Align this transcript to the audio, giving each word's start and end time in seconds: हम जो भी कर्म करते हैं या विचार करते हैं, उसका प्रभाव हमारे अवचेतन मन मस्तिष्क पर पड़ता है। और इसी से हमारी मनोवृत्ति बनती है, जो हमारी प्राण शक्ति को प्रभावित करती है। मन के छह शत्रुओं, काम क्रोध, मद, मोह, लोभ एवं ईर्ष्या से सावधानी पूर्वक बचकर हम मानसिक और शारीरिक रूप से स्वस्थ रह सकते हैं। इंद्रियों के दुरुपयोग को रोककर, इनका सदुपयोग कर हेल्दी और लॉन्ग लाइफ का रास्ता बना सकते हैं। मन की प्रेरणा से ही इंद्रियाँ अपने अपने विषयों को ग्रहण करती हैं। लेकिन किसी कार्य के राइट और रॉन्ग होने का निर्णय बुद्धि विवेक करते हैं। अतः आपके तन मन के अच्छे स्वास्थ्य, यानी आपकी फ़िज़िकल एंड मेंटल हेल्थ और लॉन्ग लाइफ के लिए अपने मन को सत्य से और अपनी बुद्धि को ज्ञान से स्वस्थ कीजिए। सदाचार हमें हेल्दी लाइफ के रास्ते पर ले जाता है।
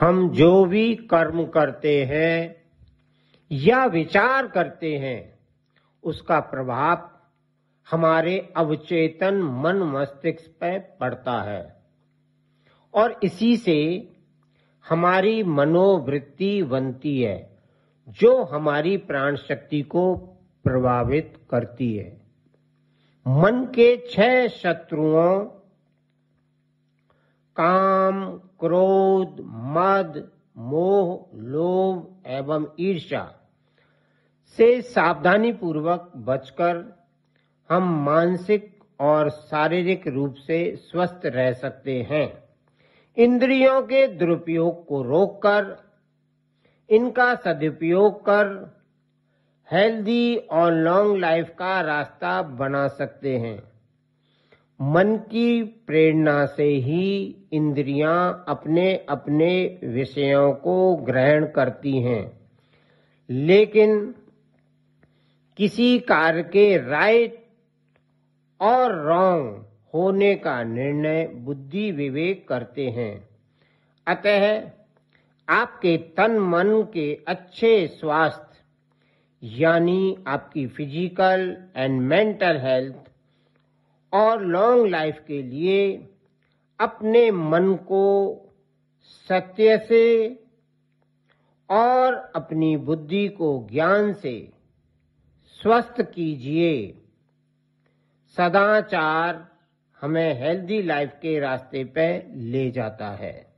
हम 0.00 0.30
जो 0.30 0.64
भी 0.64 0.94
कर्म 0.94 1.46
करते 1.46 2.04
हैं 2.04 2.62
या 3.52 3.84
विचार 3.84 4.46
करते 4.46 4.96
हैं, 4.98 5.38
उसका 6.02 6.40
प्रभाव 6.40 7.10
हमारे 7.90 8.52
अवचेतन 8.56 9.34
मन 9.34 9.76
मस्तिष्क 9.76 10.50
पर 10.50 10.96
पड़ता 11.00 11.42
है। 11.42 11.82
और 12.94 13.20
इसी 13.22 13.56
से 13.56 14.08
हमारी 14.88 15.42
मनोवृत्ति 15.42 16.62
बनती 16.62 17.22
है, 17.22 17.58
जो 18.08 18.44
हमारी 18.44 18.96
प्राण 18.96 19.36
शक्ति 19.36 19.82
को 19.82 20.14
प्रभावित 20.64 21.38
करती 21.50 21.96
है। 21.96 22.20
मन 23.28 23.64
के 23.64 24.08
छह 24.10 24.48
शत्रुओं, 24.48 25.44
काम 27.56 28.40
क्रोध, 28.64 29.36
मद, 29.48 30.30
मोह, 30.56 31.38
लोभ 31.38 32.22
एवं 32.26 32.66
ईर्ष्या 32.80 33.34
से 34.46 34.82
सावधानी 34.82 35.52
पूर्वक 35.52 36.12
बचकर 36.16 37.06
हम 37.70 38.04
मानसिक 38.04 38.84
और 39.00 39.30
शारीरिक 39.30 40.08
रूप 40.08 40.34
से 40.34 40.76
स्वस्थ 40.76 41.20
रह 41.24 41.52
सकते 41.52 42.02
हैं। 42.02 42.44
इंद्रियों 43.16 43.82
के 43.82 44.08
दुरुपयोग 44.08 44.86
को 44.86 45.02
रोककर, 45.02 45.76
इनका 46.90 47.34
सदुपयोग 47.34 48.20
कर 48.20 48.76
हेल्दी 49.72 50.36
और 50.36 50.72
लॉन्ग 50.72 51.16
लाइफ 51.16 51.54
का 51.58 51.80
रास्ता 51.80 52.42
बना 52.42 52.88
सकते 52.88 53.38
हैं। 53.38 53.71
मन 54.80 55.16
की 55.30 55.62
प्रेरणा 55.86 56.44
से 56.46 56.64
ही 56.64 57.04
इंद्रियाँ 57.52 58.44
अपने 58.48 58.94
अपने 59.08 59.50
विषयों 59.84 60.52
को 60.54 60.74
ग्रहण 60.96 61.44
करती 61.46 62.00
हैं। 62.02 62.22
लेकिन 63.28 64.14
किसी 65.58 65.98
कार्य 65.98 66.42
के 66.42 66.66
राइट 66.88 67.38
और 68.60 68.94
रॉन्ग 69.06 69.64
होने 69.94 70.34
का 70.36 70.62
निर्णय 70.64 71.24
बुद्धि 71.36 71.90
विवेक 71.92 72.46
करते 72.48 72.88
हैं। 72.88 73.14
अतः 74.06 74.46
आपके 75.48 75.96
तन 76.16 76.38
मन 76.48 76.74
के 76.94 77.12
अच्छे 77.28 77.86
स्वास्थ्य, 77.90 78.60
यानी 79.42 80.16
आपकी 80.26 80.66
फ़िज़िकल 80.68 81.56
एंड 81.76 82.00
मेंटल 82.02 82.60
हेल्थ 82.62 83.10
और 84.12 84.42
लॉन्ग 84.42 84.86
लाइफ 84.86 85.24
के 85.26 85.42
लिए 85.42 86.08
अपने 86.80 87.30
मन 87.30 87.74
को 87.74 88.38
सत्य 89.02 89.78
से 89.78 90.38
और 91.70 92.14
अपनी 92.14 92.76
बुद्धि 92.76 93.28
को 93.28 93.68
ज्ञान 93.70 94.12
से 94.12 94.52
स्वस्थ 95.46 96.02
कीजिए। 96.02 96.98
सदाचार 98.36 99.48
हमें 100.00 100.40
हेल्दी 100.40 100.82
लाइफ 100.82 101.12
के 101.22 101.40
रास्ते 101.40 101.84
पर 101.84 102.32
ले 102.34 102.70
जाता 102.70 103.10
है। 103.10 103.51